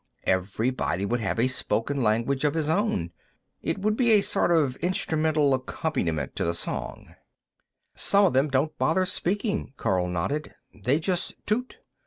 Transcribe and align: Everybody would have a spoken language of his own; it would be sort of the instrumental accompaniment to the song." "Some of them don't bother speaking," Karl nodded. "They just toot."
Everybody 0.23 1.05
would 1.05 1.19
have 1.19 1.37
a 1.37 1.45
spoken 1.45 2.01
language 2.01 2.43
of 2.43 2.55
his 2.55 2.69
own; 2.69 3.11
it 3.61 3.77
would 3.77 3.95
be 3.95 4.19
sort 4.23 4.49
of 4.49 4.73
the 4.73 4.83
instrumental 4.87 5.53
accompaniment 5.53 6.35
to 6.37 6.43
the 6.43 6.55
song." 6.55 7.13
"Some 7.93 8.25
of 8.25 8.33
them 8.33 8.49
don't 8.49 8.75
bother 8.79 9.05
speaking," 9.05 9.73
Karl 9.77 10.07
nodded. 10.07 10.55
"They 10.73 10.99
just 10.99 11.35
toot." 11.45 11.77